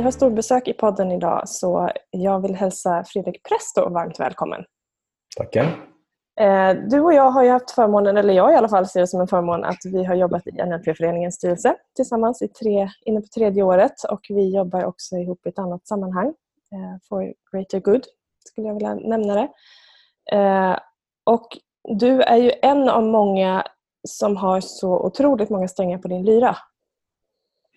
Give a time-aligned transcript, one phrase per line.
[0.00, 4.64] Vi har storbesök i podden idag så jag vill hälsa Fredrik Presto varmt välkommen.
[5.36, 5.64] Tackar.
[6.40, 9.06] Eh, du och jag har ju haft förmånen, eller jag i alla fall ser det
[9.06, 13.26] som en förmån, att vi har jobbat i NLP-föreningens styrelse tillsammans i tre, inne på
[13.26, 16.26] tredje året och vi jobbar också ihop i ett annat sammanhang,
[16.72, 18.04] eh, For Greater Good
[18.44, 19.48] skulle jag vilja nämna det.
[20.36, 20.78] Eh,
[21.24, 21.48] och
[21.98, 23.64] du är ju en av många
[24.08, 26.56] som har så otroligt många strängar på din lyra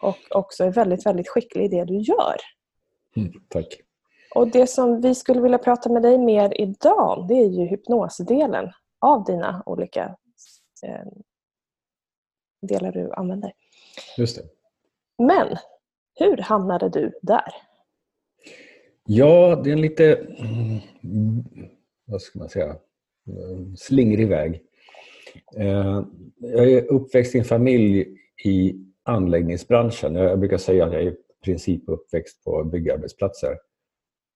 [0.04, 2.36] och också är väldigt, väldigt skicklig i det du gör.
[3.16, 3.68] Mm, tack.
[4.36, 8.72] Och Det som vi skulle vilja prata med dig mer idag det är ju hypnosdelen
[9.00, 10.16] av dina olika
[10.84, 11.12] eh,
[12.62, 13.54] delar du använder.
[14.18, 14.44] Just det.
[15.18, 15.58] Men
[16.16, 17.54] hur hamnade du där?
[19.06, 20.80] Ja, det är en lite, mm,
[22.06, 22.76] vad ska man säga,
[23.78, 24.62] slingrig väg.
[25.58, 26.04] Eh,
[26.38, 30.16] jag är uppväxt i en familj i anläggningsbranschen.
[30.16, 33.58] Jag brukar säga att jag är i princip uppväxt på byggarbetsplatser.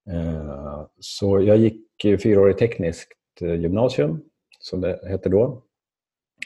[0.10, 4.22] Eh, så jag gick fyraårigt tekniskt eh, gymnasium,
[4.60, 5.64] som det hette då,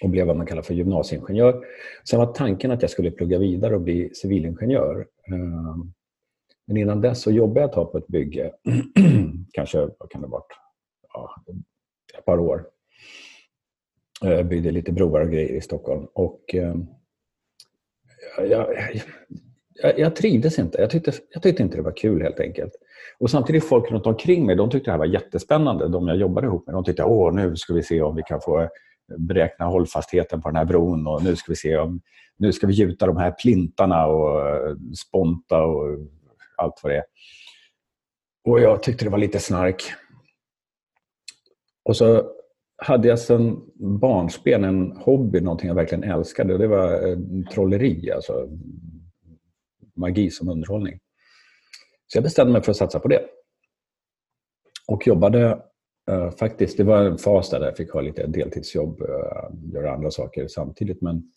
[0.02, 1.66] och blev vad man kallar för gymnasieingenjör.
[2.10, 5.08] Sen var tanken att jag skulle plugga vidare och bli civilingenjör.
[5.28, 5.76] Eh,
[6.68, 8.54] men innan dess så jobbade jag ett tag på ett bygge,
[9.54, 10.52] kanske vad kan det varit,
[11.14, 11.36] ja,
[12.18, 12.66] ett par år.
[14.22, 16.08] Jag byggde lite broar och grejer i Stockholm.
[16.14, 16.56] Och,
[18.38, 18.68] jag,
[19.74, 20.82] jag, jag trivdes inte.
[20.82, 22.72] Jag tyckte, jag tyckte inte det var kul helt enkelt.
[23.20, 25.88] Och samtidigt folk runt omkring mig, de tyckte det här var jättespännande.
[25.88, 28.42] De jag jobbade ihop med, de tyckte att nu ska vi se om vi kan
[28.42, 28.70] få
[29.18, 32.02] beräkna hållfastheten på den här bron och nu ska vi se om
[32.38, 34.42] nu ska vi gjuta de här plintarna och
[34.98, 35.98] sponta och
[36.58, 37.04] allt vad det är.
[38.48, 39.84] Och jag tyckte det var lite snark.
[41.84, 42.32] Och så
[42.86, 46.54] hade jag sedan barnsben en hobby, någonting jag verkligen älskade.
[46.54, 47.18] Och det var eh,
[47.54, 48.50] trolleri, alltså
[49.96, 51.00] magi som underhållning.
[52.08, 53.26] Så jag bestämde mig för att satsa på det.
[54.88, 55.62] Och jobbade
[56.12, 60.12] uh, faktiskt, det var en fas där jag fick ha lite deltidsjobb, uh, göra andra
[60.12, 61.02] saker samtidigt.
[61.02, 61.32] Men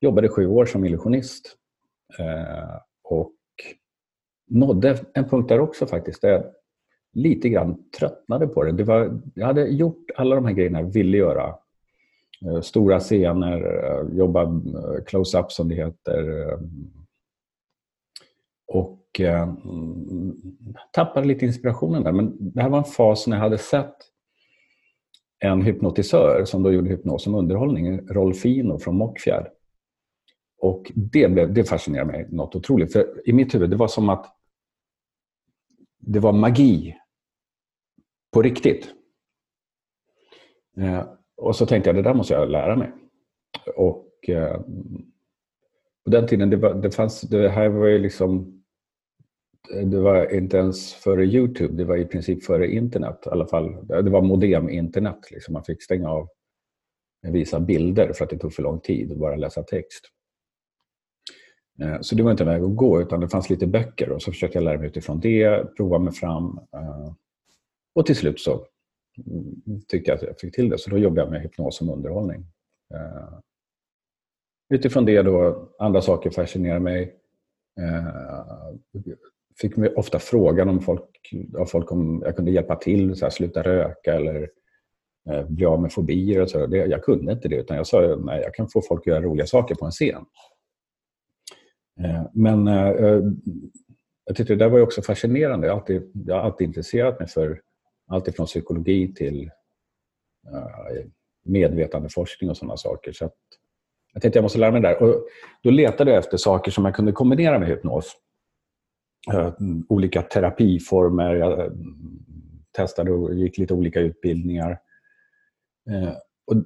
[0.00, 1.56] jobbade sju år som illusionist.
[2.20, 3.34] Uh, och
[4.50, 6.44] nådde en punkt där också faktiskt, där jag
[7.12, 8.72] lite grann tröttnade på det.
[8.72, 11.54] det var, jag hade gjort alla de här grejerna jag ville göra.
[12.46, 16.46] Eh, stora scener, eh, jobba eh, close-up som det heter.
[18.72, 20.36] Och eh, mm,
[20.92, 22.12] tappade lite inspirationen där.
[22.12, 23.96] Men det här var en fas när jag hade sett
[25.38, 29.46] en hypnotisör som då gjorde hypnos som underhållning, Rolfino från Mockfjärd.
[30.60, 32.92] Och det, blev, det fascinerade mig något otroligt.
[32.92, 34.26] För i mitt huvud, det var som att
[35.98, 36.96] det var magi
[38.32, 38.88] på riktigt.
[40.76, 41.04] Eh,
[41.36, 42.92] och så tänkte jag, det där måste jag lära mig.
[43.76, 44.60] Och eh,
[46.04, 48.56] på den tiden, det, var, det fanns, det här var ju liksom
[49.84, 53.22] det var inte ens före Youtube, det var i princip före internet.
[53.26, 53.86] I alla fall.
[53.86, 55.30] Det var modem-internet.
[55.30, 55.52] Liksom.
[55.52, 56.28] Man fick stänga av
[57.22, 60.04] visa bilder för att det tog för lång tid att bara läsa text.
[61.82, 64.22] Eh, så det var inte en väg att gå, utan det fanns lite böcker och
[64.22, 66.60] så försökte jag lära mig utifrån det, prova mig fram.
[66.72, 67.12] Eh,
[67.94, 68.66] och till slut så
[69.88, 72.46] tyckte jag att jag fick till det, så då jobbade jag med hypnos som underhållning.
[72.94, 73.38] Eh,
[74.74, 77.16] utifrån det då, andra saker fascinerar mig
[77.80, 78.74] eh,
[79.60, 83.30] fick mig ofta frågan om folk, av folk om jag kunde hjälpa till, så här,
[83.30, 84.50] sluta röka eller
[85.30, 86.42] eh, bli av med fobier.
[86.42, 86.66] Och så.
[86.66, 89.22] Det, jag kunde inte det, utan jag sa nej, jag kan få folk att göra
[89.22, 90.24] roliga saker på en scen.
[92.00, 93.20] Eh, men eh, eh
[94.24, 95.66] jag tyckte det där var också fascinerande.
[95.66, 97.60] Jag har alltid, jag har alltid intresserat mig för
[98.10, 99.50] allt ifrån psykologi till
[100.52, 101.04] eh,
[101.44, 103.12] medvetandeforskning och sådana saker.
[103.12, 103.34] Så att,
[104.12, 105.02] jag tänkte jag måste lära mig det där.
[105.02, 105.24] Och
[105.62, 108.16] då letade jag efter saker som jag kunde kombinera med hypnos.
[109.32, 109.52] Eh,
[109.88, 111.34] olika terapiformer.
[111.34, 111.72] Jag eh,
[112.76, 114.78] testade och gick lite olika utbildningar.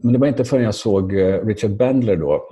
[0.03, 1.15] Men det var inte förrän jag såg
[1.49, 2.49] Richard Bandler då,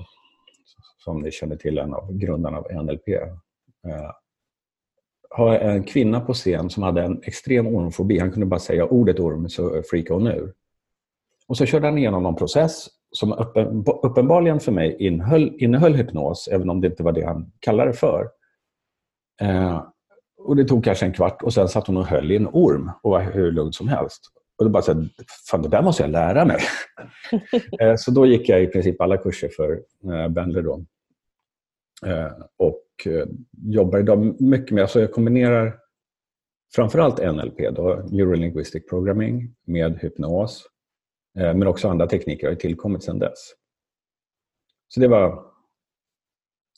[0.99, 3.09] som ni känner till, en av grundarna av NLP,
[5.37, 8.19] ha en kvinna på scen som hade en extrem ormfobi.
[8.19, 10.53] Han kunde bara säga ordet orm så freakade hon ur.
[11.49, 13.33] Och så körde han igenom någon process som
[14.03, 17.97] uppenbarligen för mig innehöll, innehöll hypnos, även om det inte var det han kallade det
[17.97, 18.29] för.
[19.41, 19.83] Eh,
[20.39, 22.91] och Det tog kanske en kvart och sen satt hon och höll i en orm
[23.03, 24.21] och var hur lugn som helst.
[24.59, 25.09] Och då bara så här,
[25.51, 26.59] fan det där måste jag lära mig.
[27.81, 29.81] eh, så då gick jag i princip alla kurser för
[30.13, 30.85] eh, Bendler då.
[32.07, 32.82] Eh, och
[33.63, 35.79] jobbar idag mycket med, alltså jag kombinerar
[36.75, 40.67] framförallt NLP, då, Neurolinguistic Programming, med hypnos.
[41.39, 43.55] Eh, men också andra tekniker har tillkommit sedan dess.
[44.89, 45.45] Så det var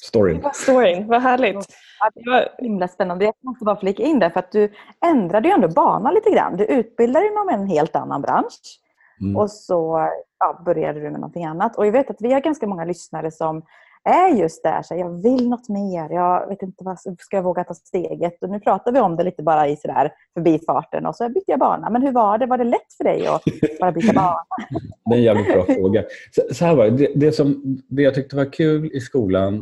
[0.03, 0.45] storyn.
[0.55, 1.07] storyn.
[1.07, 1.67] Vad härligt.
[2.15, 3.25] Det var himla spännande.
[3.25, 4.73] Jag måste bara flika in där för att du
[5.07, 6.57] ändrade ju ändå bana lite grann.
[6.57, 8.81] Du utbildade inom en helt annan bransch.
[9.21, 9.37] Mm.
[9.37, 11.79] Och så ja, började du med någonting annat.
[11.79, 13.63] Och jag vet att vi har ganska många lyssnare som
[14.05, 17.65] är just där, så jag vill något mer, jag vet inte vad, ska jag våga
[17.65, 18.43] ta steget?
[18.43, 21.59] Och nu pratar vi om det lite bara i sådär förbifarten och så bytte jag
[21.59, 21.91] bana.
[21.91, 22.47] Men hur var det?
[22.47, 23.43] Var det lätt för dig att
[23.81, 24.37] bara byta bana?
[25.05, 26.05] Det är en jävligt bra fråga.
[26.33, 29.55] Så, så här var det, det, som, det jag tyckte var kul i skolan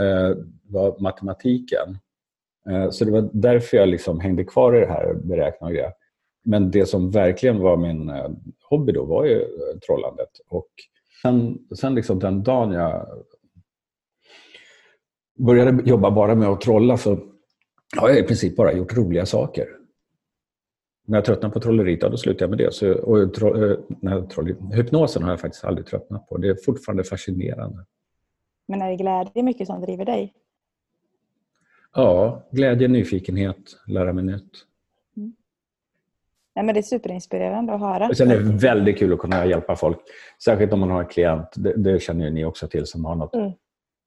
[0.00, 0.36] eh,
[0.68, 1.98] var matematiken.
[2.70, 5.70] Eh, så det var därför jag liksom hängde kvar i det här beräkna
[6.44, 8.30] Men det som verkligen var min eh,
[8.70, 10.30] hobby då var ju eh, trollandet.
[10.48, 10.68] Och
[11.22, 13.06] sen, sen liksom den dagen jag
[15.34, 17.18] började jobba bara med att trolla så
[17.96, 19.66] har jag i princip bara gjort roliga saker.
[21.06, 22.74] När jag tröttnade på trolleriet, då slutade jag med det.
[22.74, 26.36] Så, och tro, eh, när troll, hypnosen har jag faktiskt aldrig tröttnat på.
[26.36, 27.84] Det är fortfarande fascinerande.
[28.68, 30.34] Men är det glädje mycket som driver dig?
[31.94, 33.56] Ja, glädje, nyfikenhet,
[33.86, 34.52] lära mig nytt.
[35.16, 35.34] Mm.
[36.54, 38.08] Nej, men det är superinspirerande att höra.
[38.08, 39.98] Och sen är det väldigt kul att kunna hjälpa folk.
[40.44, 43.14] Särskilt om man har en klient, det, det känner ju ni också till, som har
[43.14, 43.52] något mm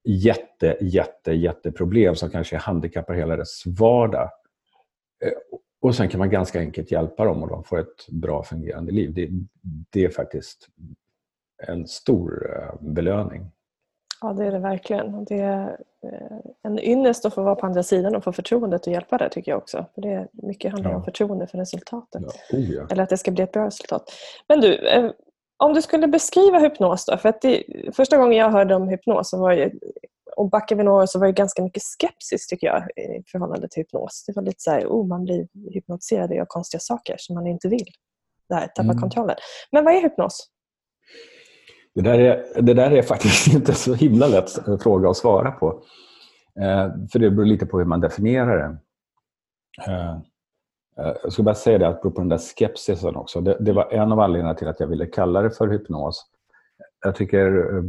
[0.05, 4.29] jätte, jätte, jätteproblem som kanske handikappar hela dess vardag.
[5.25, 8.91] Eh, och sen kan man ganska enkelt hjälpa dem och de får ett bra fungerande
[8.91, 9.13] liv.
[9.13, 9.29] Det,
[9.89, 10.67] det är faktiskt
[11.67, 13.51] en stor eh, belöning.
[14.21, 15.25] Ja, det är det verkligen.
[15.25, 18.87] Det är eh, en ynnest att få vara på andra sidan och få förtroendet att
[18.87, 19.85] hjälpa där tycker jag också.
[19.95, 20.97] För det mycket handlar ja.
[20.97, 22.21] om förtroende för resultatet.
[22.25, 22.57] Ja.
[22.57, 22.87] Oh, ja.
[22.91, 24.11] Eller att det ska bli ett bra resultat.
[24.47, 24.87] Men du,
[25.57, 27.63] om du skulle beskriva hypnos då, för att det,
[27.95, 29.71] första gången jag hörde om hypnos så var det,
[30.35, 33.67] och backar vi några år så var det ganska mycket skepsis tycker jag i förhållande
[33.69, 34.23] till hypnos.
[34.27, 37.47] Det var lite så här, oh, man blir hypnotiserad och gör konstiga saker som man
[37.47, 37.87] inte vill.
[38.49, 38.97] Det här, tappa mm.
[38.97, 39.35] kontrollen.
[39.71, 40.49] Men vad är hypnos?
[41.95, 44.51] Det där är, det där är faktiskt inte så himla lätt
[44.83, 45.83] fråga att svara på.
[46.61, 48.77] Eh, för det beror lite på hur man definierar det.
[49.91, 50.17] Eh,
[50.95, 53.41] jag ska bara säga det, apropå den där skepsisen också.
[53.41, 56.25] Det, det, var en av anledningarna till att jag ville kalla det för hypnos.
[57.03, 57.83] Jag tycker eh,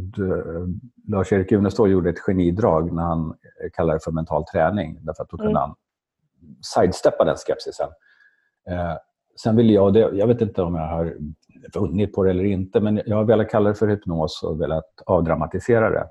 [1.07, 3.35] Lars-Erik Unestål gjorde ett genidrag när han
[3.73, 4.97] kallade det för mental träning.
[5.01, 5.61] Därför att då kunde mm.
[5.61, 5.75] han
[6.61, 7.89] sidesteppa den skepsisen.
[8.69, 8.93] Eh,
[9.41, 11.17] sen vill jag, det, jag vet inte om jag har
[11.73, 15.01] vunnit på det eller inte, men jag har velat kalla det för hypnos och velat
[15.05, 16.09] avdramatisera det.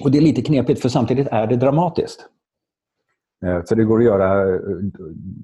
[0.00, 2.28] Och Det är lite knepigt, för samtidigt är det dramatiskt.
[3.42, 4.60] Eh, för det går att göra eh,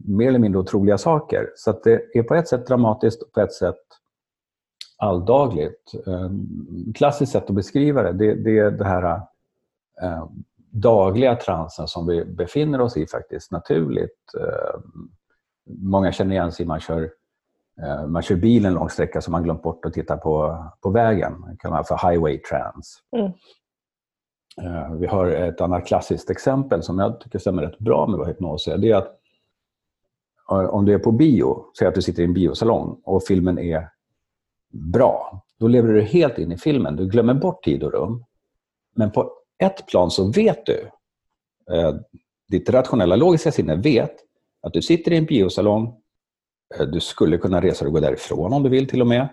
[0.05, 1.51] mer eller mindre otroliga saker.
[1.57, 3.81] Så det är på ett sätt dramatiskt och på ett sätt
[4.99, 5.93] alldagligt.
[6.07, 6.31] Eh,
[6.95, 9.21] klassiskt sätt att beskriva det, det, det är det här
[10.71, 14.19] dagliga transen som vi befinner oss i faktiskt naturligt.
[15.67, 17.11] Många känner igen sig man kör
[18.09, 21.45] man kör bil en lång sträcka som man glömt bort att titta på, på vägen.
[21.51, 23.03] Det kan man för highway trans.
[23.17, 23.33] Mm.
[24.63, 28.29] Eh, vi har ett annat klassiskt exempel som jag tycker stämmer rätt bra med vad
[28.29, 28.79] hypnos är.
[28.79, 29.19] Det är att
[30.51, 33.59] eh, om du är på bio, säg att du sitter i en biosalong och filmen
[33.59, 33.89] är
[34.71, 36.97] bra, då lever du helt in i filmen.
[36.97, 38.25] Du glömmer bort tid och rum.
[38.95, 40.91] Men på ett plan så vet du,
[41.75, 41.95] eh,
[42.49, 44.15] ditt rationella logiska sinne vet
[44.63, 45.95] att du sitter i en biosalong,
[46.93, 49.29] du skulle kunna resa och gå därifrån om du vill till och med.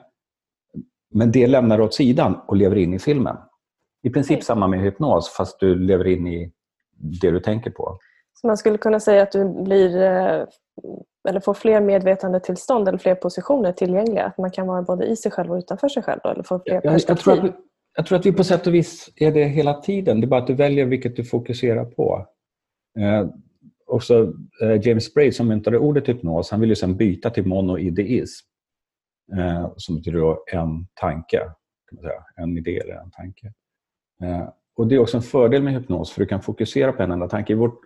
[1.10, 3.38] Men det lämnar du åt sidan och lever in i filmen.
[4.06, 6.52] I princip samma med hypnos fast du lever in i
[7.22, 8.00] det du tänker på.
[8.34, 10.46] Så man skulle kunna säga att du blir eh,
[11.30, 14.26] eller får fler medvetandetillstånd eller fler positioner tillgängliga?
[14.26, 16.20] Att man kan vara både i sig själv och utanför sig själv?
[16.24, 17.52] Eller få fler jag, jag, tror att vi,
[17.96, 20.22] jag tror att vi på sätt och vis är det hela tiden.
[20.22, 22.28] Det är bara att du väljer vilket du fokuserar på.
[23.00, 23.28] Eh,
[23.86, 28.48] också eh, James Braid som myntade ordet hypnos, han ville sen byta till monoideism.
[29.38, 31.40] Eh, som betyder en tanke.
[31.40, 32.24] Kan man säga.
[32.36, 33.54] En idé eller en tanke.
[34.24, 37.12] Eh, och Det är också en fördel med hypnos för du kan fokusera på en
[37.12, 37.54] enda tanke.
[37.54, 37.80] I vårt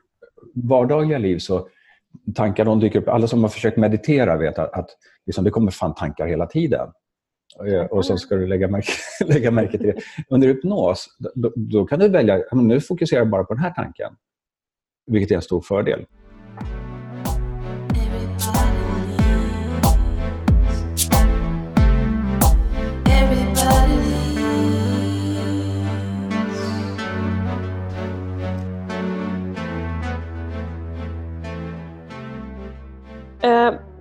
[0.53, 1.67] vardagliga liv så
[2.35, 3.07] tankar de dyker upp.
[3.07, 4.89] Alla som har försökt meditera vet att, att
[5.25, 6.87] liksom, det kommer fan tankar hela tiden.
[7.67, 8.91] Eh, och så ska du lägga märke,
[9.25, 10.01] lägga märke till det.
[10.29, 14.13] Under hypnos då, då kan du välja, nu fokuserar jag bara på den här tanken.
[15.07, 16.05] Vilket är en stor fördel.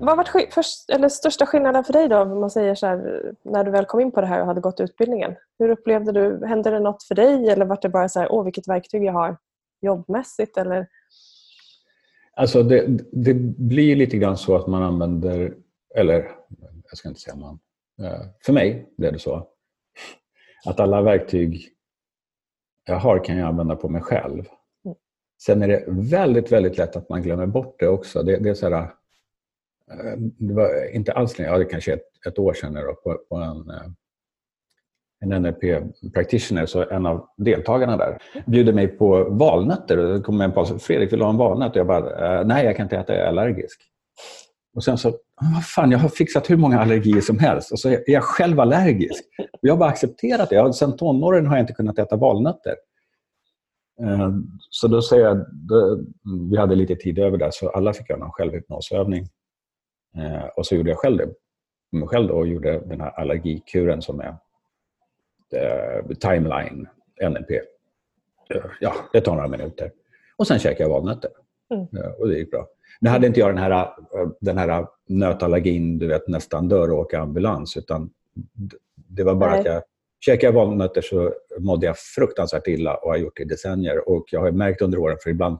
[0.08, 3.64] Vad var först, eller största skillnaden för dig då, om man säger så här, när
[3.64, 5.36] du väl kom in på det här och hade gått utbildningen?
[5.58, 8.44] Hur upplevde du, hände det något för dig eller var det bara så här, åh
[8.44, 9.36] vilket verktyg jag har
[9.80, 10.56] jobbmässigt?
[10.56, 10.86] Eller?
[12.32, 15.54] Alltså det, det blir lite grann så att man använder,
[15.94, 16.30] eller
[16.88, 17.58] jag ska inte säga man,
[18.02, 19.46] eh, för mig blev det så,
[20.66, 21.68] att alla verktyg
[22.84, 24.44] jag har kan jag använda på mig själv.
[24.84, 24.96] Mm.
[25.42, 28.22] Sen är det väldigt, väldigt lätt att man glömmer bort det också.
[28.22, 28.90] Det, det är så här,
[29.90, 33.18] Eh, det var inte alls länge, ja, det kanske ett, ett år sedan då, på,
[33.28, 33.90] på en, eh,
[35.20, 35.62] en NLP
[36.14, 39.96] practitioner, så en av deltagarna där bjuder mig på valnötter.
[39.96, 40.82] Då kommer en paus.
[40.82, 41.70] Fredrik vill du ha en valnöt?
[41.70, 43.80] Och jag bara, eh, nej jag kan inte äta, jag är allergisk.
[44.74, 45.08] Och sen så,
[45.54, 48.60] vad fan, jag har fixat hur många allergier som helst och så är jag själv
[48.60, 49.24] allergisk.
[49.38, 50.72] Och jag har bara accepterat det.
[50.72, 52.74] Sen tonåren har jag inte kunnat äta valnötter.
[54.70, 56.00] Så då säger jag, då,
[56.50, 59.28] vi hade lite tid över där så alla fick göra någon självhypnosövning.
[60.18, 61.34] Eh, och så gjorde jag själv det
[61.92, 64.36] mig själv och gjorde den här allergikuren som är
[65.54, 66.88] eh, timeline
[67.30, 67.50] NLP.
[68.80, 69.92] Ja, det tar några minuter.
[70.36, 71.30] Och sen käkade jag valnötter.
[71.74, 72.12] Mm.
[72.18, 72.68] Och det gick bra.
[73.00, 73.90] Nu hade inte jag den här,
[74.40, 77.76] den här nötallergin, du vet nästan dör och åka ambulans.
[77.76, 78.10] Utan
[78.94, 79.60] det var bara Nej.
[79.60, 79.82] att jag
[80.20, 84.08] käkade valnötter så mådde jag fruktansvärt illa och har gjort det i decennier.
[84.08, 85.58] Och jag har märkt under åren, för ibland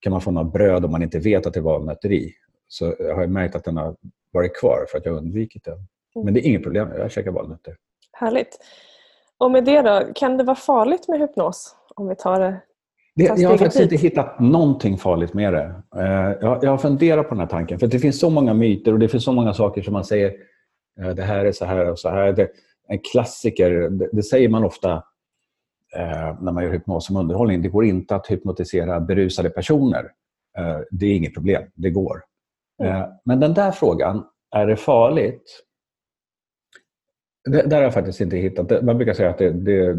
[0.00, 2.34] kan man få något bröd om man inte vet att det är valnötter i.
[2.68, 3.96] Så jag har märkt att den har
[4.32, 5.70] varit kvar för att jag har undvikit det.
[5.70, 6.24] Mm.
[6.24, 7.76] Men det är inget problem, jag käkar valnötter.
[8.12, 8.58] Härligt.
[9.38, 11.76] Och med det då, kan det vara farligt med hypnos?
[11.94, 12.60] Om vi tar det
[13.16, 15.82] det, jag har faktiskt inte hittat någonting farligt med det.
[15.96, 17.78] Eh, jag, jag har funderat på den här tanken.
[17.78, 20.34] För det finns så många myter och det finns så många saker som man säger
[21.00, 22.32] eh, det här är så här och så här.
[22.32, 22.48] Det,
[22.88, 24.92] en klassiker, det, det säger man ofta
[25.96, 27.62] eh, när man gör hypnos som underhållning.
[27.62, 30.10] Det går inte att hypnotisera berusade personer.
[30.58, 32.22] Eh, det är inget problem, det går.
[32.82, 33.10] Mm.
[33.24, 35.62] men den där frågan, är det farligt?
[37.44, 38.84] Det, där har jag faktiskt inte hittat.
[38.84, 39.94] Man brukar säga att det, det,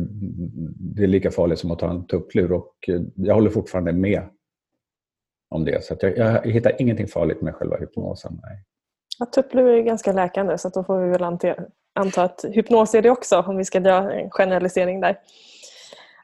[0.96, 2.74] det är lika farligt som att ta en tupplur och
[3.16, 4.22] jag håller fortfarande med
[5.50, 5.84] om det.
[5.84, 8.40] Så jag, jag, hittar ingenting farligt med själva hypnosen.
[8.44, 8.64] Nej.
[9.20, 11.56] Ja, tupplur är ganska läkande så då får vi väl anta,
[11.96, 15.20] anta att hypnos är det också om vi ska dra en generalisering där.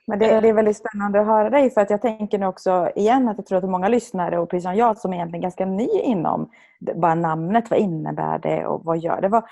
[0.07, 2.89] Men det, det, är väldigt spännande att höra dig för att jag tänker nu också
[2.95, 5.65] igen att jag tror att många lyssnare och precis som jag som är egentligen ganska
[5.65, 6.49] ny inom
[6.95, 9.27] bara namnet, vad innebär det och vad gör det?
[9.27, 9.43] Vad,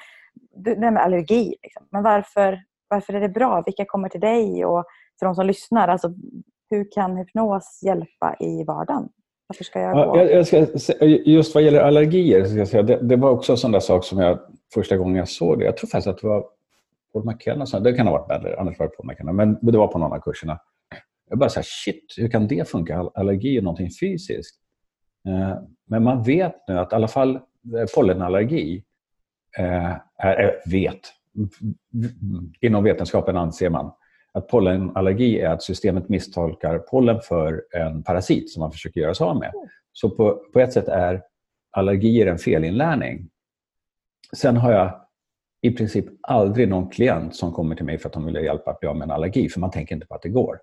[0.55, 1.85] det med allergi, liksom.
[1.89, 3.63] men varför, varför är det bra?
[3.65, 4.65] Vilka kommer till dig?
[4.65, 4.85] Och
[5.19, 6.13] för de som lyssnar, alltså,
[6.69, 9.09] hur kan hypnos hjälpa i vardagen?
[9.47, 10.17] Varför ska jag gå?
[10.17, 13.57] jag, jag ska, just vad gäller allergier, ska jag säga, det, det, var också en
[13.57, 14.39] sån där sak som jag
[14.73, 16.45] första gången jag såg det, jag tror faktiskt att det var
[17.13, 19.87] Paul McKenna, det kan ha varit Bender, annars var det Paul McKenna, men det var
[19.87, 20.59] på någon av kurserna.
[21.29, 23.09] Jag bara så här, shit, hur kan det funka?
[23.13, 24.55] Allergi är någonting fysiskt.
[25.27, 28.83] Eh, men man vet nu att i alla fall eh, pollenallergi
[29.57, 30.99] eh, är, vet,
[32.61, 33.91] inom vetenskapen anser man
[34.33, 39.25] att pollenallergi är att systemet misstolkar pollen för en parasit som man försöker göra sig
[39.25, 39.51] av med.
[39.93, 41.21] Så på, på ett sätt är
[41.71, 43.29] allergier en felinlärning.
[44.35, 45.00] Sen har jag
[45.61, 48.67] i princip aldrig någon klient som kommer till mig för att de vill ha hjälp
[48.67, 50.59] att bli av med en allergi, för man tänker inte på att det går.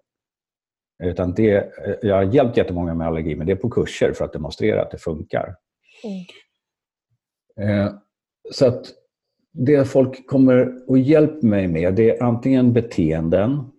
[1.03, 4.33] Utan det, jag har hjälpt jättemånga med allergi, men det är på kurser för att
[4.33, 5.57] demonstrera att det funkar.
[6.05, 7.81] Mm.
[7.81, 7.93] Eh,
[8.51, 8.87] så att
[9.53, 13.71] det folk kommer och hjälper mig med det är antingen beteenden,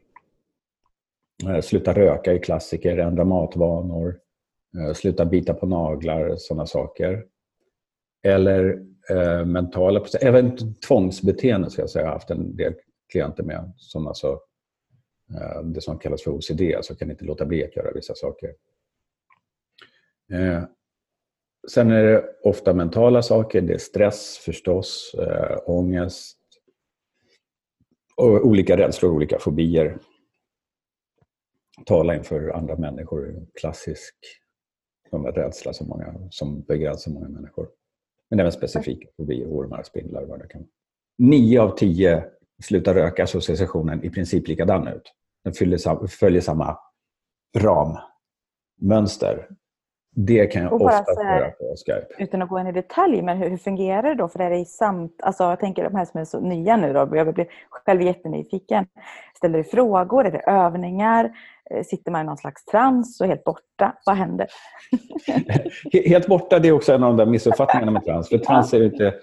[1.47, 4.19] eh, sluta röka är klassiker, ändra matvanor,
[4.77, 7.25] eh, sluta bita på naglar, sådana saker.
[8.23, 12.03] Eller eh, mentala även tvångsbeteende ska jag säga.
[12.03, 12.73] Jag har haft en del
[13.11, 14.39] klienter med som alltså,
[15.33, 18.55] eh, det som kallas för OCD, alltså kan inte låta bli att göra vissa saker.
[20.31, 20.63] Eh,
[21.67, 23.61] Sen är det ofta mentala saker.
[23.61, 26.37] Det är stress förstås, eh, ångest
[28.15, 29.99] och olika rädslor, olika fobier.
[31.85, 34.15] Tala inför andra människor, klassisk
[35.11, 37.69] rädsla som, många, som begränsar många människor.
[38.29, 40.67] Men även specifika fobier, ormar, spindlar, vad det kan
[41.17, 42.25] Nio av tio
[42.63, 45.13] slutar röka så ser sessionen i princip likadan ut.
[45.43, 46.77] Den följer, följer samma
[47.57, 49.47] rammönster.
[50.21, 52.23] Det kan jag ofta höra på Skype.
[52.23, 54.27] Utan att gå in i detalj, men hur, hur fungerar det då?
[54.27, 56.99] För är det samt, alltså jag tänker de här som är så nya nu då,
[56.99, 58.87] jag blir själv jättenyfiken.
[59.37, 60.25] Ställer du frågor?
[60.25, 61.31] Är det övningar?
[61.69, 63.95] Eh, sitter man i någon slags trans och helt borta?
[64.05, 64.47] Vad händer?
[66.09, 68.29] helt borta, det är också en av de där missuppfattningarna med trans.
[68.29, 69.15] För trans är inte,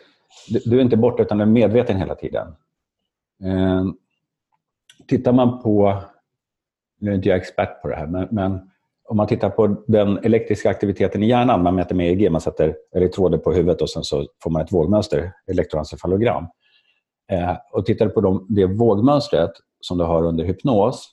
[0.65, 2.49] du är inte borta utan du är medveten hela tiden.
[3.45, 3.85] Eh,
[5.09, 6.03] tittar man på,
[7.00, 8.71] nu är inte jag expert på det här, men, men
[9.09, 12.77] om man tittar på den elektriska aktiviteten i hjärnan, man mäter med EEG, man sätter
[12.95, 16.47] elektroder på huvudet och sen så får man ett vågmönster, elektroencefalogram.
[17.33, 21.13] Eh, och tittar du på de, det vågmönstret som du har under hypnos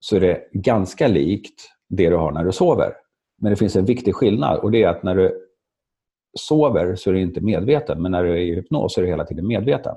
[0.00, 2.92] så är det ganska likt det du har när du sover.
[3.38, 5.46] Men det finns en viktig skillnad och det är att när du
[6.38, 9.10] sover så är du inte medveten, men när du är i hypnos så är du
[9.10, 9.96] hela tiden medveten.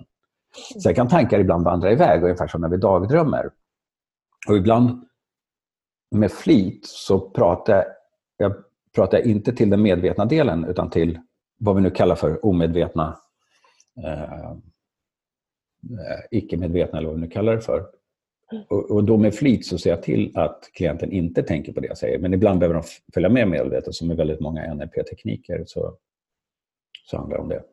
[0.84, 3.50] Sen kan tankar ibland vandra iväg, ungefär som när vi dagdrömmer.
[4.48, 5.06] Och ibland
[6.13, 7.86] med flit så pratar
[8.38, 8.53] jag
[8.96, 11.20] pratar inte till den medvetna delen utan till
[11.58, 13.20] vad vi nu kallar för omedvetna,
[14.03, 14.51] eh,
[16.32, 17.86] icke-medvetna eller vad vi nu kallar det för.
[18.70, 21.88] Och, och, då med flit så ser jag till att klienten inte tänker på det
[21.88, 22.20] jag säger.
[22.20, 25.98] Men ibland behöver de följa med medvetet, som i väldigt många NLP-tekniker så,
[27.05, 27.63] så handlar det om det.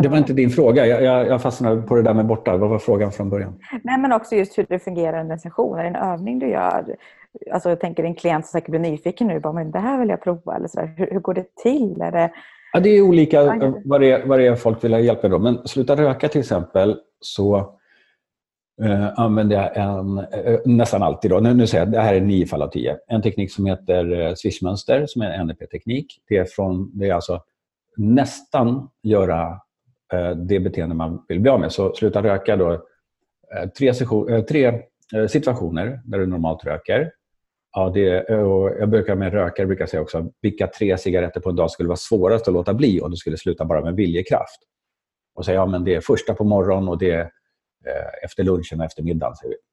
[0.00, 0.86] Det var inte din fråga.
[0.86, 2.56] Jag, jag, jag fastnade på det där med borta.
[2.56, 3.54] Vad var frågan från början?
[3.82, 5.78] Nej, men också just hur det fungerar under en session.
[5.78, 6.96] Är det en övning du gör?
[7.52, 9.40] Alltså, jag tänker en klient som säkert blir nyfiken nu.
[9.40, 10.56] Bara, men det här vill jag prova.
[10.56, 12.00] Eller så hur, hur, går det till?
[12.00, 12.30] Är det...
[12.72, 13.44] Ja, det är olika
[13.84, 15.30] vad det är, vad det är folk vill ha hjälp med.
[15.30, 15.38] Då.
[15.38, 17.56] Men sluta röka till exempel så
[18.82, 22.20] eh, använder jag en, eh, nästan alltid, då, nu, nu säger jag det här är
[22.20, 26.06] nio fall av tio, en teknik som heter eh, swishmönster som är en NLP-teknik.
[26.28, 27.42] Det är, från, det är alltså
[27.96, 29.60] nästan göra
[30.12, 31.72] Eh, det beteende man vill bli av med.
[31.72, 32.72] Så sluta röka då.
[32.72, 34.82] Eh, tre, session, eh, tre
[35.28, 37.12] situationer där du normalt röker.
[37.72, 41.56] Ja, det, och jag brukar med rökare brukar säga också vilka tre cigaretter på en
[41.56, 44.58] dag skulle vara svårast att låta bli om du skulle sluta bara med viljekraft.
[45.34, 47.30] Och säga ja, men det är första på morgonen och det är
[48.24, 49.36] efter lunchen och efter middagen.
[49.36, 49.67] Säger vi.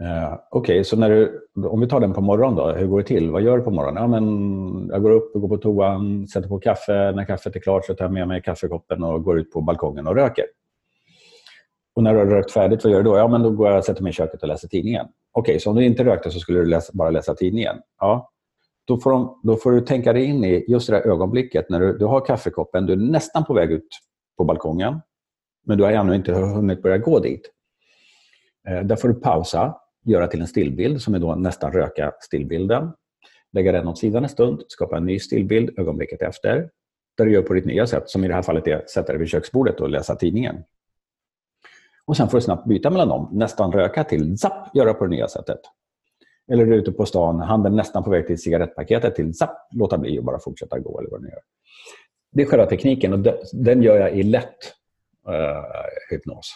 [0.00, 2.98] Uh, Okej, okay, så när du, om vi tar den på morgonen då, hur går
[2.98, 3.30] det till?
[3.30, 4.02] Vad gör du på morgonen?
[4.02, 7.12] Ja, men jag går upp och går på toan, sätter på kaffe.
[7.12, 10.06] När kaffet är klart så tar jag med mig kaffekoppen och går ut på balkongen
[10.06, 10.44] och röker.
[11.96, 13.16] Och när du har rökt färdigt, vad gör du då?
[13.16, 15.06] Ja, men då går jag och sätter mig i köket och läser tidningen.
[15.32, 17.76] Okej, okay, så om du inte rökte så skulle du läsa, bara läsa tidningen.
[18.00, 18.30] Ja,
[18.84, 21.80] då får, de, då får, du tänka dig in i just det där ögonblicket när
[21.80, 23.88] du, du har kaffekoppen, du är nästan på väg ut
[24.36, 25.00] på balkongen,
[25.66, 27.50] men du har ännu inte hunnit börja gå dit.
[28.68, 32.92] Eh, där får du pausa göra till en stillbild som är då nästan röka stillbilden.
[33.52, 36.70] Lägga den åt sidan en stund, skapa en ny stillbild ögonblicket efter.
[37.16, 39.12] Där du gör på ditt nya sätt, som i det här fallet är att sätta
[39.12, 40.56] dig vid köksbordet och läsa tidningen.
[42.04, 43.28] Och sen får du snabbt byta mellan dem.
[43.32, 45.60] Nästan röka till zapp, göra på det nya sättet.
[46.52, 49.98] Eller du är ute på stan, handen nästan på väg till cigarettpaketet till zapp, låta
[49.98, 51.40] bli och bara fortsätta gå eller vad du gör.
[52.32, 54.58] Det är själva tekniken och den gör jag i lätt
[55.28, 55.64] uh,
[56.10, 56.54] hypnos.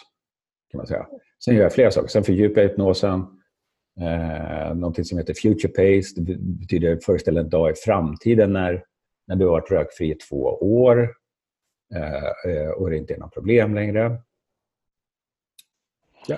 [0.71, 1.07] Kan man säga.
[1.45, 2.07] Sen gör jag flera saker.
[2.07, 3.38] Sen fördjupar jag hypnosen.
[4.01, 6.21] Eh, någonting som heter Future Pace.
[6.21, 8.83] Det betyder föreställa en dag i framtiden när,
[9.27, 11.09] när du har varit rökfri i två år
[11.95, 14.17] eh, eh, och det inte är några problem längre.
[16.27, 16.37] Ja.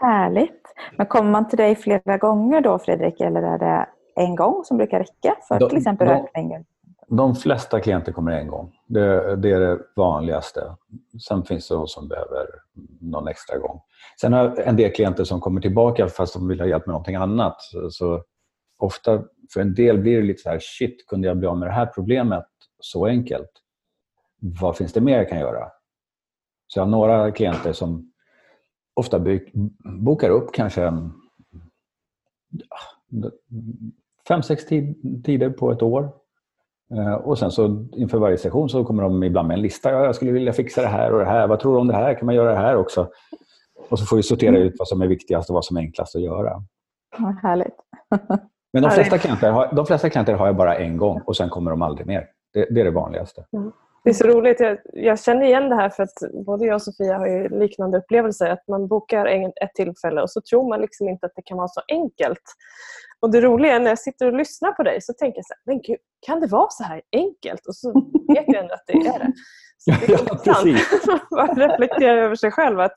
[0.00, 0.62] Härligt.
[0.96, 4.76] Men kommer man till dig flera gånger då, Fredrik, eller är det en gång som
[4.76, 6.64] brukar räcka för de, till exempel de, rökning?
[7.08, 8.72] De flesta klienter kommer en gång.
[8.86, 10.76] Det, det, är det vanligaste.
[11.28, 12.46] Sen finns det de som behöver
[13.00, 13.80] någon extra gång.
[14.20, 16.92] Sen har jag en del klienter som kommer tillbaka fast de vill ha hjälp med
[16.92, 17.56] någonting annat.
[17.90, 18.24] Så
[18.78, 21.68] ofta, för en del blir det lite så här, shit, kunde jag bli av med
[21.68, 22.46] det här problemet
[22.80, 23.50] så enkelt?
[24.60, 25.68] Vad finns det mer jag kan göra?
[26.66, 28.12] Så jag har några klienter som
[28.94, 29.20] ofta
[29.84, 31.12] bokar upp kanske en,
[32.68, 33.30] ah,
[34.28, 34.66] fem, sex
[35.24, 36.12] tider på ett år
[36.94, 39.90] eh, och sen så inför varje session så kommer de ibland med en lista.
[39.90, 41.46] Ja, jag skulle vilja fixa det här och det här.
[41.46, 42.14] Vad tror du om det här?
[42.14, 43.08] Kan man göra det här också?
[43.90, 46.16] Och så får vi sortera ut vad som är viktigast och vad som är enklast
[46.16, 46.62] att göra.
[47.18, 47.76] Ja, härligt.
[48.72, 51.48] Men de flesta, klienter har, de flesta klienter har jag bara en gång och sen
[51.48, 52.26] kommer de aldrig mer.
[52.52, 53.44] Det, det är det vanligaste.
[53.52, 53.72] Mm.
[54.04, 54.60] Det är så roligt.
[54.60, 57.98] Jag, jag, känner igen det här för att både jag och Sofia har ju liknande
[57.98, 58.50] upplevelser.
[58.50, 61.68] Att man bokar ett tillfälle och så tror man liksom inte att det kan vara
[61.68, 62.42] så enkelt.
[63.20, 65.54] Och det roliga är när jag sitter och lyssnar på dig så tänker jag så
[65.54, 67.66] här, men gud, kan det vara så här enkelt?
[67.66, 67.92] Och så
[68.28, 69.32] vet jag ändå att det är det.
[69.78, 70.10] Så det är
[70.44, 72.80] ja, intressant att reflektera över sig själv.
[72.80, 72.94] Att,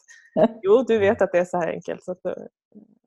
[0.62, 2.04] jo, du vet att det är så här enkelt.
[2.04, 2.22] Så att,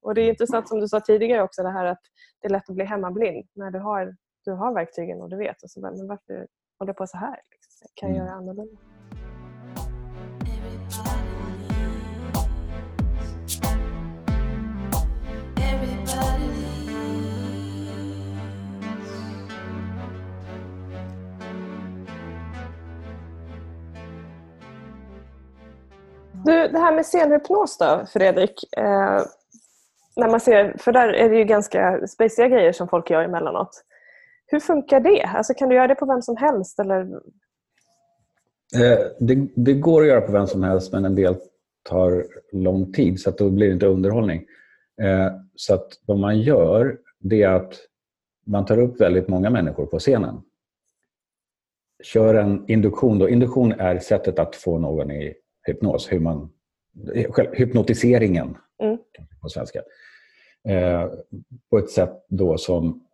[0.02, 2.00] och Det är intressant som du sa tidigare också, det här att
[2.42, 5.62] det är lätt att bli hemmablind när du har, du har verktygen och du vet.
[5.62, 6.46] Och så, men varför
[6.78, 7.40] håller på så här?
[7.50, 7.88] Liksom?
[7.94, 8.26] Kan jag mm.
[8.26, 8.76] göra annorlunda?
[26.44, 28.74] Du, det här med scenhypnos då, Fredrik.
[28.76, 29.20] Eh,
[30.16, 33.84] när man ser, för där är det ju ganska speciella grejer som folk gör emellanåt.
[34.46, 35.22] Hur funkar det?
[35.22, 36.78] Alltså, kan du göra det på vem som helst?
[36.78, 37.00] Eller?
[38.74, 41.36] Eh, det, det, går att göra på vem som helst men en del
[41.82, 44.46] tar lång tid så att då blir det inte underhållning.
[45.02, 47.74] Eh, så att vad man gör det är att
[48.46, 50.42] man tar upp väldigt många människor på scenen.
[52.02, 53.18] Kör en induktion.
[53.18, 53.28] Då.
[53.28, 55.34] Induktion är sättet att få någon i
[55.66, 56.50] hypnos, hur man,
[57.52, 58.98] hypnotiseringen mm.
[59.42, 59.82] på svenska.
[60.68, 61.10] Eh,
[61.70, 63.05] på ett sätt då som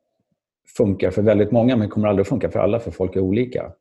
[0.77, 3.72] funkar för väldigt många men kommer aldrig att funka för alla för folk är olika.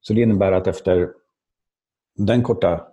[0.00, 1.08] Så det innebär att efter
[2.16, 2.86] den korta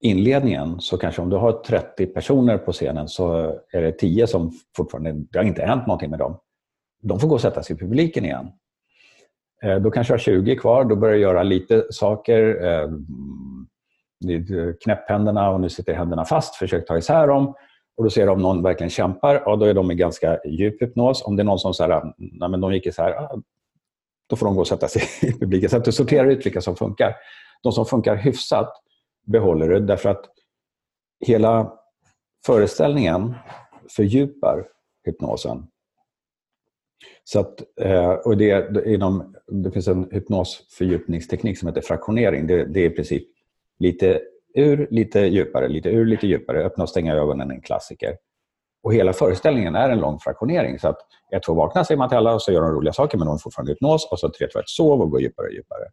[0.00, 4.52] inledningen så kanske om du har 30 personer på scenen så är det 10 som
[4.76, 6.38] fortfarande, det har inte hänt någonting med dem.
[7.02, 8.52] De får gå och sätta sig i publiken igen.
[9.62, 12.64] Eh, då kanske du har 20 kvar, då börjar du göra lite saker.
[12.64, 13.66] Eh, mm,
[14.84, 17.54] Knäpp händerna, och nu sitter händerna fast, försök ta isär dem.
[17.96, 20.82] Och då ser du om någon verkligen kämpar, ja, då är de i ganska djup
[20.82, 21.22] hypnos.
[21.24, 23.28] Om det är någon som säger nej men de gick isär,
[24.26, 25.70] då får de gå och sätta sig i publiken.
[25.70, 27.14] Så att du sorterar ut vilka som funkar.
[27.62, 28.72] De som funkar hyfsat
[29.26, 30.24] behåller du därför att
[31.26, 31.72] hela
[32.46, 33.34] föreställningen
[33.96, 34.66] fördjupar
[35.04, 35.66] hypnosen.
[37.24, 42.46] Så att, eh, och det, inom, det finns en hypnosfördjupningsteknik som heter fraktionering.
[42.46, 43.28] Det, det är i princip
[43.78, 44.20] lite
[44.54, 46.64] ur, lite djupare, lite ur, lite djupare.
[46.64, 48.16] Öppna och stänga ögonen är en klassiker.
[48.82, 50.78] Och hela föreställningen är en lång fraktionering.
[50.78, 50.98] Så att
[51.32, 53.34] 1, 2, vakna säger man till alla och så gör de roliga saker men de
[53.34, 54.08] är fortfarande hypnos.
[54.10, 55.84] Och så 3, 2, 1, sov och går djupare och djupare.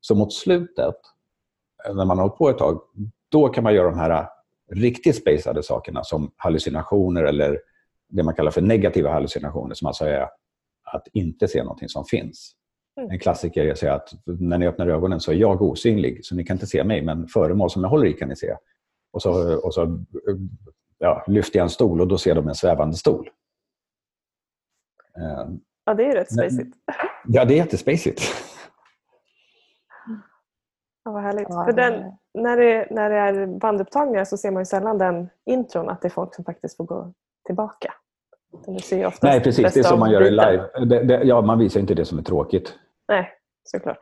[0.00, 0.94] Så mot slutet,
[1.86, 2.80] eh, när man har hållit på ett tag,
[3.28, 4.26] då kan man göra de här eh,
[4.70, 7.60] riktigt spacade sakerna som hallucinationer eller
[8.08, 10.28] det man kallar för negativa hallucinationer som alltså är
[10.84, 12.54] att inte se någonting som finns.
[12.98, 13.10] Mm.
[13.10, 16.34] En klassiker är att säga att när ni öppnar ögonen så är jag osynlig, så
[16.34, 18.56] ni kan inte se mig, men föremål som jag håller i kan ni se.
[19.12, 20.04] Och så, och så
[20.98, 23.30] ja, lyfter jag en stol och då ser de en svävande stol.
[25.16, 26.76] Ehm, ja, det är rätt spacigt.
[27.30, 28.22] Ja, det är jättespacigt.
[31.04, 31.48] Ja, vad härligt.
[31.48, 35.88] För den, när, det, när det är bandupptagningar så ser man ju sällan den intron,
[35.88, 37.12] att det är folk som faktiskt får gå
[37.46, 37.94] tillbaka.
[39.22, 39.74] Nej, precis.
[39.74, 40.86] Det är som man gör det live.
[40.86, 42.78] Det, det, ja, man visar inte det som är tråkigt.
[43.08, 43.30] Nej,
[43.64, 43.98] såklart.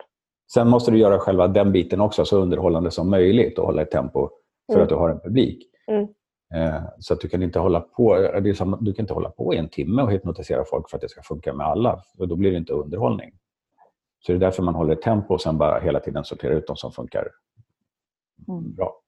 [0.53, 3.91] Sen måste du göra själva den biten också så underhållande som möjligt och hålla ett
[3.91, 4.29] tempo
[4.65, 4.83] för mm.
[4.83, 5.63] att du har en publik.
[5.87, 6.07] Mm.
[6.55, 9.57] Eh, så att du kan inte hålla på som, du kan inte hålla på i
[9.57, 12.01] en timme och hypnotisera folk för att det ska funka med alla.
[12.17, 13.31] För då blir det inte underhållning.
[14.19, 16.67] Så det är därför man håller ett tempo och sen bara hela tiden sorterar ut
[16.67, 17.27] de som funkar
[18.47, 18.75] mm.
[18.75, 19.01] bra.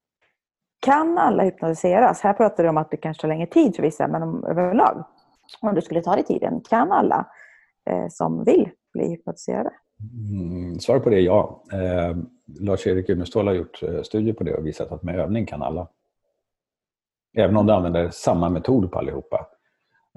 [0.81, 2.21] Kan alla hypnotiseras?
[2.21, 5.05] Här pratar du om att det kanske tar längre tid för vissa, men om, överlag,
[5.61, 7.27] om du skulle ta dig tiden, kan alla
[7.89, 9.71] eh, som vill bli hypnotiserade?
[10.01, 11.63] Mm, svar på det är ja.
[11.71, 12.17] Eh,
[12.59, 15.87] Lars-Erik Unestål har gjort eh, studier på det och visat att med övning kan alla.
[17.37, 19.47] Även om du använder samma metod på allihopa.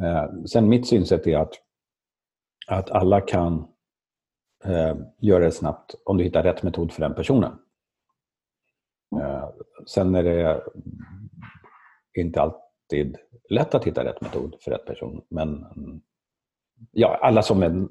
[0.02, 1.54] Eh, sen mitt synsätt är att,
[2.66, 3.68] att alla kan
[4.64, 7.52] eh, göra det snabbt om du hittar rätt metod för den personen.
[9.20, 9.48] Eh,
[9.86, 10.62] sen är det
[12.14, 13.16] inte alltid
[13.48, 15.24] lätt att hitta rätt metod för rätt person.
[15.28, 16.00] Men mm,
[16.90, 17.88] ja, alla som är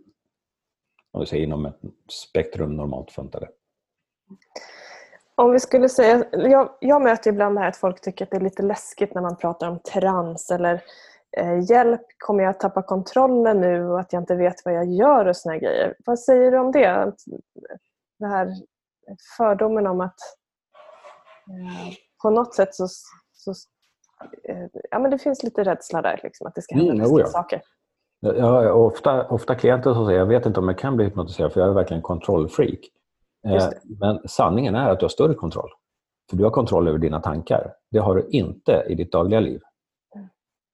[1.11, 3.49] om vi säger, inom ett spektrum normalt funtade.
[5.35, 8.37] Om vi skulle säga, jag, jag möter ibland det här att folk tycker att det
[8.37, 10.83] är lite läskigt när man pratar om trans eller
[11.37, 14.85] eh, hjälp, kommer jag att tappa kontrollen nu och att jag inte vet vad jag
[14.85, 15.95] gör och såna grejer.
[16.05, 17.13] Vad säger du om det?
[18.19, 18.47] Det här
[19.37, 20.19] fördomen om att
[21.49, 22.87] eh, på något sätt så,
[23.33, 23.51] så
[24.43, 27.25] eh, ja, men det finns lite rädsla där, liksom, att det ska hända mm, ja.
[27.25, 27.61] saker.
[28.21, 31.53] Jag har ofta, ofta klienter som säger jag vet inte om jag kan bli hypnotiserad
[31.53, 32.79] för jag är verkligen kontrollfreak.
[33.47, 35.69] Eh, men sanningen är att du har större kontroll.
[36.29, 37.73] För du har kontroll över dina tankar.
[37.91, 39.59] Det har du inte i ditt dagliga liv.
[40.15, 40.27] Mm.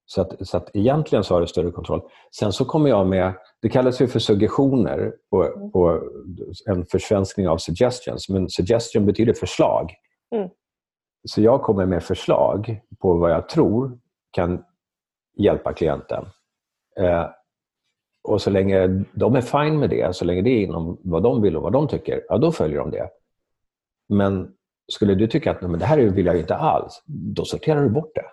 [0.06, 2.02] Så att, så att egentligen så har du större kontroll.
[2.40, 5.72] Sen så kommer jag med, det kallas ju för suggestioner på, mm.
[5.72, 6.02] på
[6.66, 8.30] en försvenskning av suggestions.
[8.30, 9.94] Men suggestion betyder förslag.
[10.36, 10.50] Mm.
[11.24, 14.00] Så jag kommer med förslag på vad jag tror
[14.32, 14.64] kan
[15.38, 16.26] hjälpa klienten.
[17.00, 17.26] Eh,
[18.24, 21.42] och så länge de är fine med det, så länge det är inom vad de
[21.42, 23.10] vill och vad de tycker, ja då följer de det.
[24.10, 24.54] Men
[24.92, 28.12] skulle du tycka att men det här vill jag inte alls, då sorterar du bort
[28.16, 28.26] det.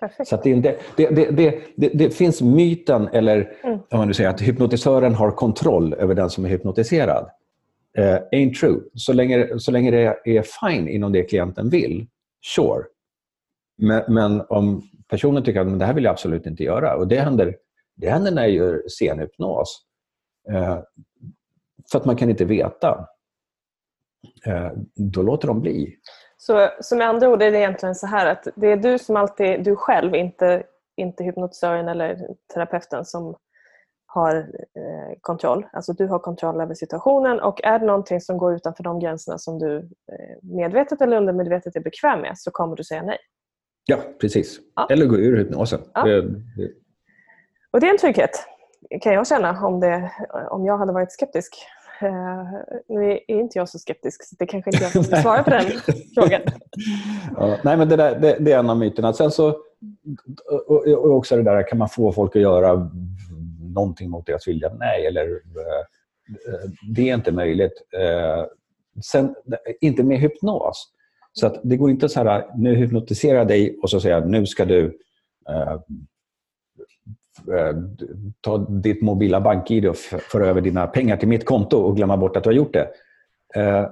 [0.00, 0.28] Perfekt.
[0.28, 1.30] Så det, inte, det, det,
[1.76, 3.78] det, det, finns myten, eller mm.
[3.90, 7.30] om man nu säger att hypnotisören har kontroll över den som är hypnotiserad.
[7.98, 8.80] Uh, ain't true.
[8.94, 12.06] Så länge, så länge det är fine inom det klienten vill,
[12.54, 12.84] sure.
[13.78, 16.96] Men, men om personen tycker att men det här vill jag absolut inte göra.
[16.96, 17.56] Och det händer,
[17.96, 19.86] det händer när jag gör scenhypnos.
[20.50, 20.78] Eh,
[21.90, 23.08] för att man kan inte veta.
[24.46, 25.96] Eh, då låter de bli.
[26.36, 29.16] Så, så med andra ord är det egentligen så här att det är du som
[29.16, 30.62] alltid, du själv, inte,
[30.96, 33.36] inte hypnotisören eller terapeuten som
[34.06, 35.66] har eh, kontroll.
[35.72, 39.38] Alltså du har kontroll över situationen och är det någonting som går utanför de gränserna
[39.38, 43.18] som du eh, medvetet eller undermedvetet är bekväm med så kommer du säga nej.
[43.86, 44.60] Ja, precis.
[44.76, 44.86] Ja.
[44.90, 45.80] Eller gå ur hypnosen.
[45.94, 46.04] Ja.
[46.04, 46.70] Det, det.
[47.70, 48.30] Och det är en trygghet,
[49.02, 50.12] kan jag känna, om, det,
[50.50, 51.56] om jag hade varit skeptisk.
[52.02, 52.10] Uh,
[52.88, 55.64] nu är inte jag så skeptisk, så det kanske inte jag som svarar på den
[56.14, 56.40] frågan.
[57.36, 59.12] Ja, nej, men det, där, det, det, är en av myterna.
[59.12, 59.48] Sen så,
[60.66, 62.90] och, och också det där, kan man få folk att göra
[63.74, 64.72] någonting mot deras vilja?
[64.74, 65.38] Nej, eller uh,
[66.94, 67.82] det är inte möjligt.
[67.94, 68.44] Uh,
[69.02, 69.34] sen,
[69.80, 70.92] inte med hypnos.
[71.40, 74.28] Så att det går inte så här, nu hypnotiserar jag dig och så säger jag,
[74.28, 74.98] nu ska du
[75.48, 75.78] eh, eh
[78.40, 82.36] ta ditt mobila bank-id och föra över dina pengar till mitt konto och glömma bort
[82.36, 82.90] att du har gjort det.
[83.54, 83.86] Eh,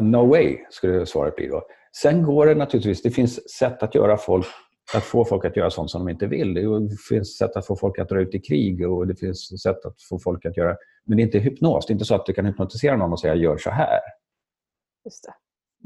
[0.00, 1.62] no way, skulle svaret bli då.
[2.02, 4.46] Sen går det naturligtvis, det finns sätt att göra folk
[4.94, 6.54] att få folk att göra sånt som de inte vill.
[6.54, 9.84] Det finns sätt att få folk att dra ut i krig och det finns sätt
[9.84, 10.76] att få folk att göra...
[11.04, 11.86] Men det är inte hypnos.
[11.86, 14.00] Det är inte så att du kan hypnotisera någon och säga gör så här.
[15.08, 15.34] Just det.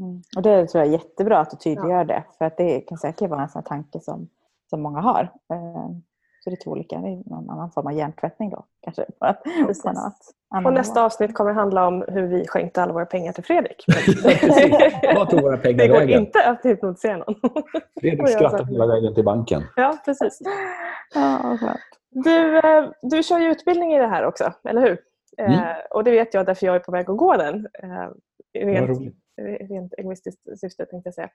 [0.02, 0.22] Mm.
[0.36, 2.04] Och det tror jag är jättebra att du tydliggör ja.
[2.04, 2.24] det.
[2.38, 4.28] För att det kan säkert vara en sån tanke som,
[4.70, 5.22] som många har.
[5.22, 5.88] Eh,
[6.44, 6.98] så det är två olika.
[6.98, 8.64] Det är någon annan form av hjärntvättning då.
[8.80, 9.06] Kanske.
[10.64, 13.84] Och nästa avsnitt kommer handla om hur vi skänkte alla våra pengar till Fredrik.
[15.16, 16.20] Vad tog våra pengar Det går vägen?
[16.20, 17.34] inte att hypnotisera någon.
[18.00, 19.62] Fredrik skrattade hela vägen till banken.
[19.76, 20.38] Ja, precis.
[21.14, 21.58] Ja,
[22.10, 24.98] du, eh, du kör ju utbildning i det här också, eller hur?
[25.38, 25.52] Mm.
[25.52, 27.68] Eh, och det vet jag därför jag är på väg att gå den.
[27.82, 28.08] Eh,
[28.58, 29.14] rent,
[29.70, 31.30] rent egoistiskt syfte tänkte jag säga.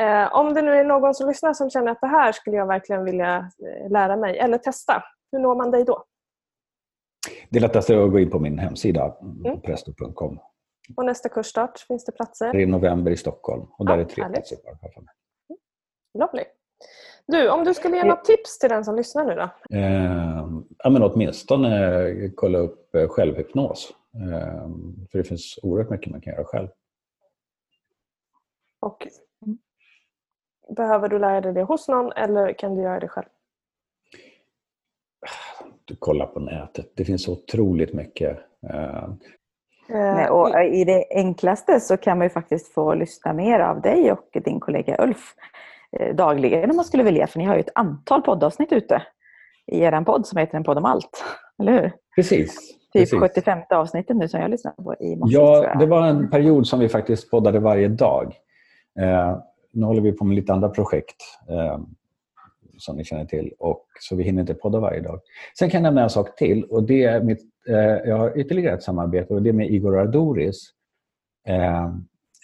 [0.00, 2.66] Eh, om det nu är någon som lyssnar som känner att det här skulle jag
[2.66, 6.04] verkligen vilja eh, lära mig eller testa, hur når man dig då?
[7.50, 9.60] Det lättaste är att gå in på min hemsida, mm.
[9.60, 10.38] presto.com.
[10.96, 12.52] Och nästa kursstart, finns det platser?
[12.52, 14.36] Det är i november i Stockholm och där ja, är tre härligt.
[14.36, 14.78] platser kvar.
[14.94, 15.08] Mm.
[16.18, 16.44] Lovely.
[17.26, 19.76] Du, om du skulle ge något tips till den som lyssnar nu då?
[19.76, 23.92] Eh, ja, men åtminstone kolla upp självhypnos.
[24.14, 24.68] Eh,
[25.10, 26.68] för det finns oerhört mycket man kan göra själv.
[28.80, 29.08] Och
[30.76, 33.26] Behöver du lära dig det hos någon eller kan du göra det själv?
[35.84, 36.92] Du kollar på nätet.
[36.94, 38.38] Det finns otroligt mycket.
[38.64, 39.14] Uh...
[39.90, 44.12] Nej, och I det enklaste så kan man ju faktiskt få lyssna mer av dig
[44.12, 45.34] och din kollega Ulf
[45.98, 47.26] eh, dagligen om man skulle vilja.
[47.26, 49.02] För ni har ju ett antal poddavsnitt ute
[49.66, 51.24] i er podd som heter En podd om allt.
[51.58, 51.92] Eller hur?
[52.16, 52.77] Precis.
[52.92, 53.20] Typ precis.
[53.20, 55.34] 75 avsnittet nu som jag lyssnade på i morse.
[55.34, 58.34] Ja, det var en period som vi faktiskt poddade varje dag.
[59.00, 59.38] Eh,
[59.72, 61.16] nu håller vi på med lite andra projekt
[61.48, 61.78] eh,
[62.78, 63.52] som ni känner till.
[63.58, 65.20] Och, så vi hinner inte podda varje dag.
[65.58, 66.64] Sen kan jag nämna en sak till.
[66.64, 69.98] och det är mitt, eh, Jag har ytterligare ett samarbete och det är med Igor
[69.98, 70.70] Ardoris.
[71.48, 71.94] Eh,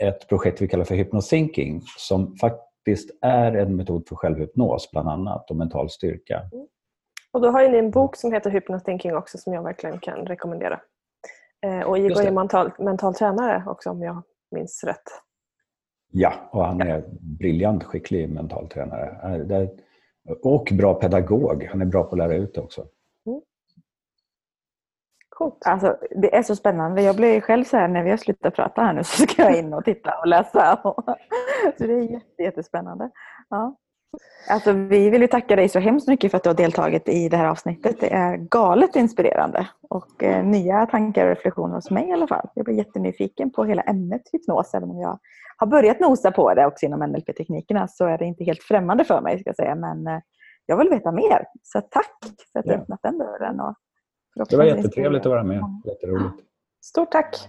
[0.02, 5.50] ett projekt vi kallar för hypnothinking som faktiskt är en metod för självhypnos bland annat
[5.50, 6.42] och mental styrka.
[6.52, 6.66] Mm.
[7.34, 10.80] Och då har ni en bok som heter Hypnothinking också som jag verkligen kan rekommendera.
[11.66, 15.02] Eh, och Igor är mental, mental tränare också om jag minns rätt.
[16.12, 19.68] Ja, och han är briljant skicklig mental tränare.
[20.42, 21.68] Och bra pedagog.
[21.70, 22.80] Han är bra på att lära ut det också.
[23.26, 23.40] Mm.
[25.28, 25.66] Coolt.
[25.66, 27.02] Alltså, det är så spännande.
[27.02, 29.58] Jag blir själv så här när vi har slutat prata här nu så ska jag
[29.58, 30.80] in och titta och läsa.
[31.78, 33.10] Så det är jätte, jättespännande.
[33.48, 33.76] Ja.
[34.48, 37.28] Alltså, vi vill ju tacka dig så hemskt mycket för att du har deltagit i
[37.28, 38.00] det här avsnittet.
[38.00, 42.48] Det är galet inspirerande och eh, nya tankar och reflektioner hos mig i alla fall.
[42.54, 44.74] Jag blir jättenyfiken på hela ämnet hypnos.
[44.74, 45.18] Även om jag
[45.56, 49.20] har börjat nosa på det också inom NLP-teknikerna så är det inte helt främmande för
[49.20, 49.38] mig.
[49.38, 49.74] Ska jag säga.
[49.74, 50.20] Men eh,
[50.66, 51.44] jag vill veta mer.
[51.62, 52.18] Så tack
[52.52, 52.78] för att du ja.
[52.78, 53.60] öppnat den dörren.
[53.60, 53.74] Och
[54.50, 55.62] det var jättetrevligt att vara med.
[55.84, 56.34] Jätteroligt.
[56.82, 57.48] Stort tack.